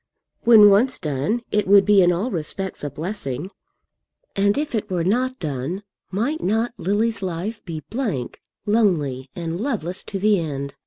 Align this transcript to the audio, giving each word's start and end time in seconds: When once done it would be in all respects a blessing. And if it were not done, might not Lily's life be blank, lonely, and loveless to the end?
When 0.45 0.71
once 0.71 0.97
done 0.97 1.43
it 1.51 1.67
would 1.67 1.85
be 1.85 2.01
in 2.01 2.11
all 2.11 2.31
respects 2.31 2.83
a 2.83 2.89
blessing. 2.89 3.51
And 4.35 4.57
if 4.57 4.73
it 4.73 4.89
were 4.89 5.03
not 5.03 5.37
done, 5.37 5.83
might 6.09 6.41
not 6.41 6.73
Lily's 6.79 7.21
life 7.21 7.63
be 7.65 7.81
blank, 7.91 8.41
lonely, 8.65 9.29
and 9.35 9.61
loveless 9.61 10.03
to 10.05 10.17
the 10.17 10.39
end? 10.39 10.73